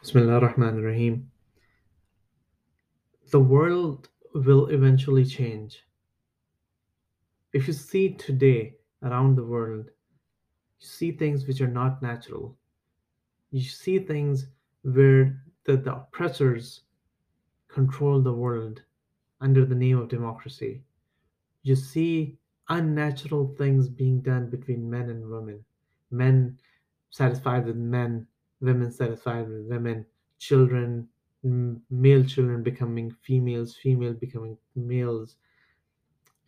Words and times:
Bismillah 0.00 0.34
ar-Rahman 0.34 0.76
ar-Rahim. 0.78 1.28
The 3.32 3.40
world 3.40 4.08
will 4.32 4.68
eventually 4.68 5.24
change. 5.24 5.82
If 7.52 7.66
you 7.66 7.72
see 7.72 8.10
today 8.10 8.76
around 9.02 9.34
the 9.34 9.44
world, 9.44 9.86
you 10.78 10.86
see 10.86 11.10
things 11.10 11.48
which 11.48 11.60
are 11.60 11.66
not 11.68 12.00
natural. 12.00 12.56
You 13.50 13.60
see 13.60 13.98
things 13.98 14.46
where 14.82 15.42
the, 15.64 15.76
the 15.76 15.96
oppressors 15.96 16.82
control 17.66 18.22
the 18.22 18.32
world 18.32 18.82
under 19.40 19.64
the 19.64 19.74
name 19.74 19.98
of 19.98 20.08
democracy. 20.08 20.82
You 21.64 21.74
see 21.74 22.38
unnatural 22.68 23.52
things 23.58 23.88
being 23.88 24.20
done 24.20 24.48
between 24.48 24.88
men 24.88 25.10
and 25.10 25.28
women. 25.28 25.64
Men 26.12 26.56
satisfied 27.10 27.66
with 27.66 27.76
men, 27.76 28.28
women 28.60 28.90
satisfied 28.90 29.48
with 29.48 29.66
women, 29.66 30.04
children, 30.38 31.08
male 31.42 32.24
children 32.24 32.62
becoming 32.62 33.14
females, 33.22 33.76
female 33.76 34.14
becoming 34.14 34.56
males. 34.74 35.36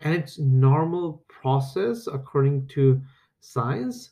And 0.00 0.14
it's 0.14 0.38
normal 0.38 1.24
process 1.28 2.06
according 2.06 2.66
to 2.68 3.00
science, 3.40 4.10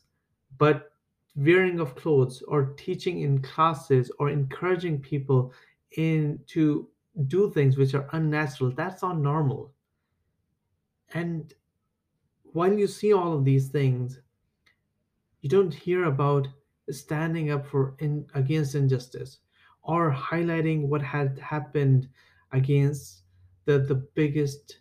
but 0.57 0.91
wearing 1.35 1.79
of 1.79 1.95
clothes 1.95 2.41
or 2.47 2.73
teaching 2.77 3.21
in 3.21 3.41
classes 3.41 4.11
or 4.19 4.29
encouraging 4.29 4.99
people 4.99 5.53
in 5.97 6.39
to 6.47 6.87
do 7.27 7.51
things 7.51 7.77
which 7.77 7.93
are 7.93 8.07
unnatural, 8.13 8.71
that's 8.71 9.01
not 9.01 9.17
normal. 9.19 9.71
And 11.13 11.53
while 12.43 12.71
you 12.71 12.87
see 12.87 13.13
all 13.13 13.33
of 13.33 13.45
these 13.45 13.69
things, 13.69 14.19
you 15.41 15.49
don't 15.49 15.73
hear 15.73 16.05
about 16.05 16.47
standing 16.91 17.51
up 17.51 17.65
for 17.65 17.95
in 17.99 18.25
against 18.33 18.75
injustice 18.75 19.39
or 19.83 20.11
highlighting 20.13 20.87
what 20.87 21.01
had 21.01 21.37
happened 21.39 22.09
against 22.51 23.23
the 23.65 23.79
the 23.79 23.95
biggest 23.95 24.79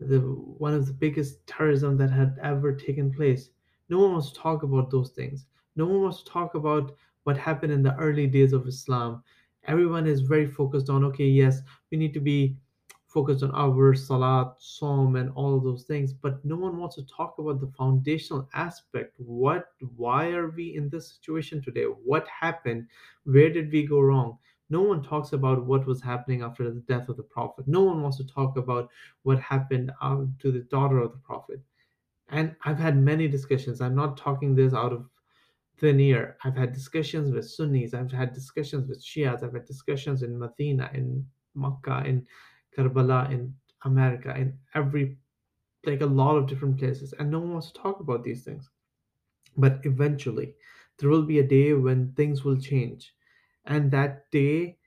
the 0.00 0.20
one 0.20 0.74
of 0.74 0.86
the 0.86 0.92
biggest 0.92 1.46
terrorism 1.46 1.96
that 1.96 2.10
had 2.10 2.36
ever 2.42 2.72
taken 2.72 3.12
place. 3.12 3.50
No 3.88 3.98
one 4.00 4.12
wants 4.12 4.30
to 4.32 4.38
talk 4.38 4.62
about 4.62 4.90
those 4.90 5.10
things. 5.10 5.46
No 5.76 5.86
one 5.86 6.02
wants 6.02 6.22
to 6.22 6.30
talk 6.30 6.54
about 6.54 6.96
what 7.24 7.36
happened 7.36 7.72
in 7.72 7.82
the 7.82 7.96
early 7.96 8.26
days 8.26 8.52
of 8.52 8.66
islam. 8.66 9.22
Everyone 9.64 10.06
is 10.06 10.20
very 10.22 10.46
focused 10.46 10.88
on 10.88 11.04
okay 11.04 11.26
yes 11.26 11.60
we 11.90 11.98
need 11.98 12.14
to 12.14 12.20
be 12.20 12.56
focused 13.08 13.42
on 13.42 13.50
our 13.52 13.94
salat, 13.94 14.54
som, 14.58 15.16
and 15.16 15.30
all 15.34 15.56
of 15.56 15.64
those 15.64 15.84
things, 15.84 16.12
but 16.12 16.44
no 16.44 16.56
one 16.56 16.76
wants 16.76 16.96
to 16.96 17.06
talk 17.06 17.34
about 17.38 17.60
the 17.60 17.72
foundational 17.76 18.48
aspect. 18.54 19.14
What, 19.18 19.68
why 19.96 20.28
are 20.32 20.50
we 20.50 20.76
in 20.76 20.90
this 20.90 21.14
situation 21.14 21.62
today? 21.62 21.84
What 21.84 22.26
happened? 22.28 22.86
Where 23.24 23.50
did 23.50 23.72
we 23.72 23.86
go 23.86 24.00
wrong? 24.00 24.38
No 24.70 24.82
one 24.82 25.02
talks 25.02 25.32
about 25.32 25.64
what 25.64 25.86
was 25.86 26.02
happening 26.02 26.42
after 26.42 26.64
the 26.64 26.80
death 26.80 27.08
of 27.08 27.16
the 27.16 27.22
Prophet. 27.22 27.66
No 27.66 27.82
one 27.82 28.02
wants 28.02 28.18
to 28.18 28.26
talk 28.26 28.58
about 28.58 28.90
what 29.22 29.40
happened 29.40 29.90
uh, 30.02 30.24
to 30.40 30.52
the 30.52 30.66
daughter 30.70 30.98
of 30.98 31.12
the 31.12 31.18
Prophet. 31.18 31.60
And 32.28 32.54
I've 32.66 32.78
had 32.78 32.98
many 32.98 33.26
discussions. 33.26 33.80
I'm 33.80 33.94
not 33.94 34.18
talking 34.18 34.54
this 34.54 34.74
out 34.74 34.92
of 34.92 35.06
thin 35.78 36.00
air. 36.00 36.36
I've 36.44 36.56
had 36.56 36.74
discussions 36.74 37.32
with 37.32 37.48
Sunnis, 37.48 37.94
I've 37.94 38.12
had 38.12 38.34
discussions 38.34 38.88
with 38.88 39.02
Shias, 39.02 39.42
I've 39.42 39.54
had 39.54 39.64
discussions 39.64 40.22
in 40.22 40.38
Medina, 40.38 40.90
in 40.92 41.24
Makkah, 41.54 42.02
in 42.04 42.26
Karbala, 42.78 43.30
in 43.32 43.54
America, 43.84 44.34
in 44.36 44.56
every 44.74 45.18
like 45.84 46.00
a 46.00 46.06
lot 46.06 46.36
of 46.36 46.46
different 46.46 46.78
places, 46.78 47.12
and 47.18 47.30
no 47.30 47.38
one 47.40 47.52
wants 47.52 47.72
to 47.72 47.80
talk 47.80 48.00
about 48.00 48.22
these 48.22 48.44
things. 48.44 48.70
But 49.56 49.80
eventually, 49.84 50.54
there 50.98 51.08
will 51.08 51.22
be 51.22 51.38
a 51.38 51.46
day 51.46 51.72
when 51.74 52.12
things 52.12 52.44
will 52.44 52.56
change, 52.56 53.14
and 53.64 53.90
that 53.90 54.30
day 54.30 54.78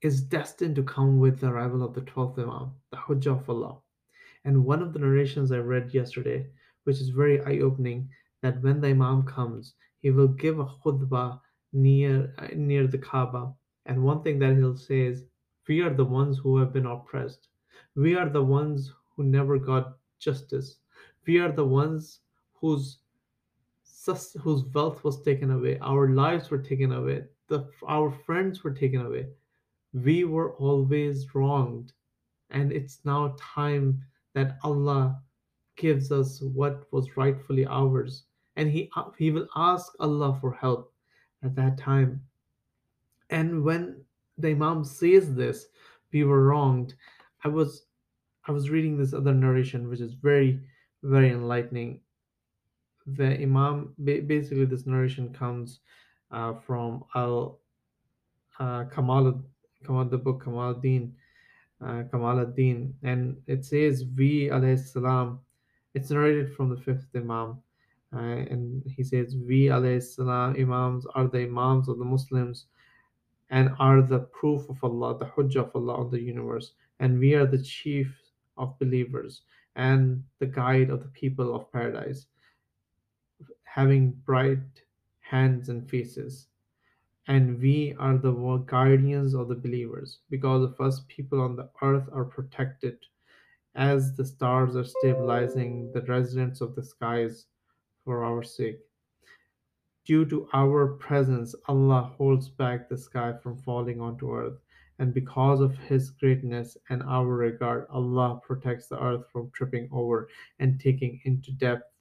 is 0.00 0.22
destined 0.22 0.76
to 0.76 0.82
come 0.82 1.18
with 1.18 1.40
the 1.40 1.48
arrival 1.48 1.82
of 1.82 1.94
the 1.94 2.02
12th 2.02 2.38
Imam, 2.38 2.72
the 2.90 2.96
Hujjah 2.96 3.40
of 3.40 3.50
Allah. 3.50 3.78
And 4.44 4.64
one 4.64 4.82
of 4.82 4.92
the 4.92 5.00
narrations 5.00 5.50
I 5.50 5.58
read 5.58 5.92
yesterday, 5.92 6.46
which 6.84 7.00
is 7.00 7.08
very 7.08 7.40
eye 7.42 7.58
opening, 7.60 8.08
that 8.42 8.62
when 8.62 8.80
the 8.80 8.88
Imam 8.88 9.24
comes, 9.24 9.74
he 10.00 10.10
will 10.10 10.28
give 10.28 10.60
a 10.60 10.64
khutbah 10.64 11.40
near, 11.72 12.32
uh, 12.38 12.48
near 12.54 12.86
the 12.86 12.98
Kaaba. 12.98 13.52
And 13.86 14.04
one 14.04 14.22
thing 14.22 14.38
that 14.38 14.56
he'll 14.56 14.76
say 14.76 15.00
is, 15.00 15.24
We 15.68 15.82
are 15.82 15.92
the 15.92 16.04
ones 16.04 16.38
who 16.38 16.56
have 16.58 16.72
been 16.72 16.86
oppressed. 16.86 17.48
We 17.94 18.16
are 18.16 18.28
the 18.28 18.42
ones 18.42 18.92
who 19.14 19.22
never 19.22 19.58
got 19.58 19.98
justice. 20.18 20.78
We 21.26 21.38
are 21.38 21.52
the 21.52 21.64
ones 21.64 22.20
whose, 22.54 22.98
whose 24.40 24.64
wealth 24.74 25.04
was 25.04 25.22
taken 25.22 25.50
away. 25.50 25.78
Our 25.80 26.08
lives 26.08 26.50
were 26.50 26.62
taken 26.62 26.92
away. 26.92 27.24
The, 27.48 27.68
our 27.86 28.10
friends 28.10 28.64
were 28.64 28.72
taken 28.72 29.04
away. 29.04 29.28
We 29.92 30.24
were 30.24 30.54
always 30.54 31.34
wronged 31.34 31.92
and 32.50 32.72
it's 32.72 33.00
now 33.04 33.36
time 33.38 34.02
that 34.34 34.58
Allah 34.62 35.20
gives 35.76 36.10
us 36.10 36.40
what 36.40 36.90
was 36.92 37.16
rightfully 37.16 37.66
ours 37.66 38.24
and 38.56 38.70
he 38.70 38.90
he 39.16 39.30
will 39.30 39.48
ask 39.54 39.92
Allah 40.00 40.36
for 40.40 40.52
help 40.52 40.92
at 41.42 41.54
that 41.54 41.78
time 41.78 42.20
and 43.30 43.62
when 43.62 44.04
the 44.38 44.50
imam 44.50 44.84
says 44.84 45.34
this 45.34 45.66
we 46.12 46.24
were 46.24 46.44
wronged 46.44 46.94
i 47.44 47.48
was 47.48 47.86
i 48.46 48.52
was 48.52 48.70
reading 48.70 48.96
this 48.96 49.12
other 49.12 49.34
narration 49.34 49.88
which 49.88 50.00
is 50.00 50.14
very 50.14 50.60
very 51.02 51.30
enlightening 51.30 52.00
the 53.06 53.40
imam 53.42 53.94
basically 54.04 54.64
this 54.64 54.86
narration 54.86 55.32
comes 55.32 55.80
uh, 56.30 56.52
from 56.66 57.04
al 57.14 57.58
uh, 58.60 58.84
kamal 58.84 59.42
kamal 59.84 60.04
the 60.04 60.18
book 60.18 60.42
kamal 60.44 60.74
din 60.74 61.14
uh, 61.84 62.02
Kamal 62.10 62.40
ad-Din, 62.40 62.94
and 63.02 63.36
it 63.46 63.64
says 63.64 64.04
we 64.16 64.48
alayhi 64.48 64.78
salam. 64.78 65.40
It's 65.94 66.10
narrated 66.10 66.54
from 66.54 66.70
the 66.70 66.76
fifth 66.76 67.06
Imam, 67.14 67.58
uh, 68.14 68.18
and 68.18 68.82
he 68.86 69.04
says 69.04 69.36
we 69.36 69.66
alayhi 69.66 70.02
salam 70.02 70.56
Imams 70.58 71.06
are 71.14 71.28
the 71.28 71.42
Imams 71.42 71.88
of 71.88 71.98
the 71.98 72.04
Muslims 72.04 72.66
and 73.50 73.70
are 73.78 74.02
the 74.02 74.20
proof 74.20 74.68
of 74.68 74.82
Allah, 74.82 75.18
the 75.18 75.26
Hujjah 75.26 75.68
of 75.68 75.76
Allah 75.76 75.94
on 75.94 76.10
the 76.10 76.20
universe, 76.20 76.72
and 77.00 77.18
we 77.18 77.34
are 77.34 77.46
the 77.46 77.62
chief 77.62 78.14
of 78.56 78.78
believers 78.78 79.42
and 79.76 80.22
the 80.40 80.46
guide 80.46 80.90
of 80.90 81.00
the 81.00 81.08
people 81.08 81.54
of 81.54 81.72
paradise, 81.72 82.26
having 83.64 84.10
bright 84.26 84.82
hands 85.20 85.68
and 85.68 85.88
faces. 85.88 86.48
And 87.28 87.60
we 87.60 87.94
are 87.98 88.16
the 88.16 88.32
guardians 88.66 89.34
of 89.34 89.48
the 89.48 89.54
believers 89.54 90.20
because 90.30 90.64
of 90.64 90.80
us 90.80 91.02
people 91.08 91.40
on 91.40 91.56
the 91.56 91.68
earth 91.82 92.08
are 92.12 92.24
protected. 92.24 92.98
As 93.74 94.16
the 94.16 94.24
stars 94.24 94.74
are 94.74 94.84
stabilizing 94.84 95.92
the 95.92 96.00
residents 96.02 96.60
of 96.60 96.74
the 96.74 96.82
skies 96.82 97.46
for 98.04 98.24
our 98.24 98.42
sake. 98.42 98.80
Due 100.08 100.24
to 100.24 100.48
our 100.54 100.94
presence, 100.94 101.54
Allah 101.66 102.00
holds 102.16 102.48
back 102.48 102.88
the 102.88 102.96
sky 102.96 103.34
from 103.42 103.58
falling 103.58 104.00
onto 104.00 104.32
earth. 104.34 104.58
And 104.98 105.12
because 105.12 105.60
of 105.60 105.76
His 105.76 106.08
greatness 106.08 106.78
and 106.88 107.02
our 107.02 107.26
regard, 107.26 107.86
Allah 107.90 108.40
protects 108.42 108.88
the 108.88 108.98
earth 109.04 109.26
from 109.30 109.50
tripping 109.50 109.86
over 109.92 110.30
and 110.60 110.80
taking 110.80 111.20
into 111.24 111.52
depth 111.52 111.92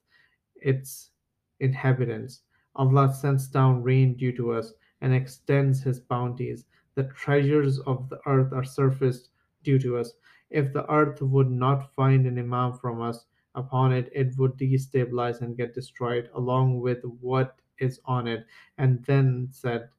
its 0.56 1.12
inhabitants. 1.59 2.44
Allah 2.78 3.13
sends 3.13 3.50
down 3.50 3.84
rain 3.84 4.16
due 4.16 4.31
to 4.38 4.53
us 4.53 4.72
and 5.01 5.13
extends 5.13 5.84
His 5.84 6.00
bounties. 6.00 6.63
The 6.95 7.09
treasures 7.09 7.79
of 7.79 8.07
the 8.07 8.22
earth 8.25 8.53
are 8.53 8.63
surfaced 8.63 9.31
due 9.63 9.79
to 9.79 9.97
us. 9.97 10.13
If 10.50 10.72
the 10.72 10.89
earth 10.89 11.22
would 11.22 11.51
not 11.51 11.94
find 11.94 12.25
an 12.25 12.39
Imam 12.39 12.72
from 12.72 13.01
us 13.01 13.25
upon 13.53 13.91
it, 13.91 14.09
it 14.13 14.38
would 14.38 14.56
destabilize 14.56 15.41
and 15.41 15.57
get 15.57 15.75
destroyed 15.75 16.29
along 16.34 16.79
with 16.79 17.03
what 17.03 17.59
is 17.79 17.99
on 18.05 18.27
it. 18.27 18.45
And 18.77 19.03
then 19.05 19.47
said, 19.51 19.89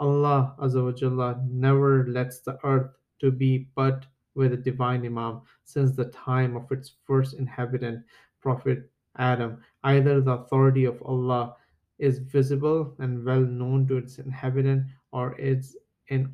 Allah 0.00 0.54
Azza 0.58 0.82
wa 0.84 0.92
Jalla 0.92 1.48
never 1.48 2.06
lets 2.08 2.40
the 2.40 2.58
earth 2.64 2.90
to 3.20 3.30
be 3.30 3.68
but 3.74 4.06
with 4.34 4.52
a 4.52 4.56
divine 4.56 5.04
Imam 5.04 5.42
since 5.64 5.92
the 5.94 6.06
time 6.06 6.56
of 6.56 6.70
its 6.72 6.94
first 7.04 7.34
inhabitant, 7.34 8.04
Prophet 8.40 8.90
Adam. 9.16 9.58
Either 9.84 10.20
the 10.20 10.32
authority 10.32 10.84
of 10.84 11.02
Allah 11.02 11.56
is 11.98 12.18
visible 12.18 12.94
and 12.98 13.24
well 13.24 13.40
known 13.40 13.86
to 13.88 13.98
its 13.98 14.18
inhabitant, 14.18 14.86
or 15.12 15.36
it's 15.38 15.76
in 16.08 16.32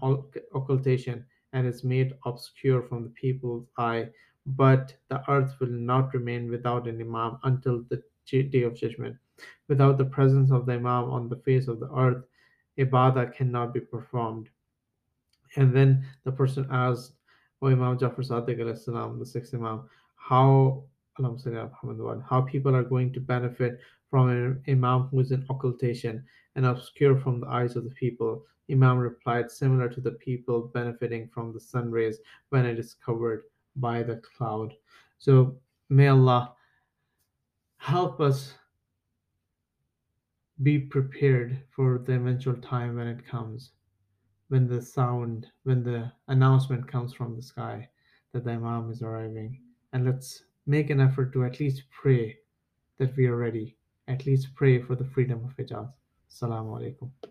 occultation 0.54 1.24
and 1.52 1.66
is 1.66 1.82
made 1.82 2.14
obscure 2.24 2.82
from 2.82 3.04
the 3.04 3.10
people's 3.10 3.66
eye. 3.78 4.08
But 4.46 4.96
the 5.08 5.28
earth 5.28 5.56
will 5.58 5.68
not 5.68 6.14
remain 6.14 6.48
without 6.50 6.86
an 6.86 7.00
Imam 7.00 7.38
until 7.42 7.82
the 7.88 8.02
day 8.30 8.62
of 8.62 8.76
judgment. 8.76 9.16
Without 9.68 9.98
the 9.98 10.04
presence 10.04 10.50
of 10.50 10.66
the 10.66 10.72
Imam 10.72 11.10
on 11.10 11.28
the 11.28 11.36
face 11.36 11.68
of 11.68 11.80
the 11.80 11.90
earth, 11.94 12.24
ibadah 12.78 13.34
cannot 13.34 13.74
be 13.74 13.80
performed. 13.80 14.48
And 15.56 15.74
then 15.74 16.06
the 16.24 16.32
person 16.32 16.66
asked, 16.70 17.12
O 17.62 17.68
Imam 17.68 17.98
Jafar 17.98 18.24
Sadiq 18.24 18.78
salam, 18.78 19.18
the 19.18 19.26
sixth 19.26 19.54
Imam, 19.54 19.88
how 20.16 20.84
how 22.28 22.42
people 22.42 22.76
are 22.76 22.82
going 22.82 23.12
to 23.12 23.20
benefit 23.20 23.80
from 24.10 24.28
an 24.28 24.62
Imam 24.68 25.08
who 25.08 25.20
is 25.20 25.32
in 25.32 25.46
occultation 25.48 26.22
and 26.54 26.66
obscure 26.66 27.16
from 27.16 27.40
the 27.40 27.46
eyes 27.46 27.76
of 27.76 27.84
the 27.84 27.90
people. 27.90 28.44
Imam 28.70 28.98
replied, 28.98 29.50
Similar 29.50 29.88
to 29.90 30.00
the 30.00 30.12
people 30.12 30.70
benefiting 30.74 31.28
from 31.32 31.52
the 31.52 31.60
sun 31.60 31.90
rays 31.90 32.18
when 32.50 32.66
it 32.66 32.78
is 32.78 32.94
covered 32.94 33.44
by 33.76 34.02
the 34.02 34.16
cloud. 34.16 34.74
So 35.18 35.56
may 35.88 36.08
Allah 36.08 36.54
help 37.78 38.20
us 38.20 38.54
be 40.62 40.78
prepared 40.78 41.58
for 41.70 41.98
the 41.98 42.14
eventual 42.14 42.56
time 42.56 42.96
when 42.96 43.06
it 43.06 43.26
comes, 43.26 43.72
when 44.48 44.66
the 44.66 44.80
sound, 44.80 45.46
when 45.64 45.82
the 45.82 46.10
announcement 46.28 46.86
comes 46.88 47.12
from 47.12 47.36
the 47.36 47.42
sky 47.42 47.88
that 48.32 48.44
the 48.44 48.52
Imam 48.52 48.90
is 48.90 49.02
arriving. 49.02 49.60
And 49.92 50.04
let's 50.04 50.44
make 50.66 50.90
an 50.90 51.00
effort 51.00 51.32
to 51.32 51.44
at 51.44 51.60
least 51.60 51.82
pray 51.90 52.38
that 52.98 53.16
we 53.16 53.26
are 53.26 53.36
ready. 53.36 53.76
At 54.08 54.26
least 54.26 54.54
pray 54.54 54.80
for 54.80 54.94
the 54.94 55.04
freedom 55.04 55.44
of 55.44 55.56
Hijaz. 55.56 55.92
Assalamu 56.30 56.80
alaikum. 56.80 57.10